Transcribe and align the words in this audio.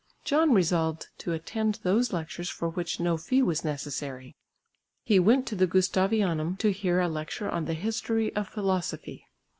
John 0.23 0.51
resolved 0.55 1.09
to 1.19 1.31
attend 1.31 1.75
those 1.83 2.11
lectures 2.11 2.49
for 2.49 2.67
which 2.69 2.99
no 2.99 3.17
fee 3.17 3.43
was 3.43 3.63
necessary. 3.63 4.35
He 5.03 5.19
went 5.19 5.45
to 5.49 5.55
the 5.55 5.67
Gustavianum 5.67 6.57
to 6.57 6.71
hear 6.71 6.99
a 6.99 7.07
lecture 7.07 7.51
on 7.51 7.65
the 7.65 7.75
history 7.75 8.35
of 8.35 8.47
philosophy. 8.49 9.27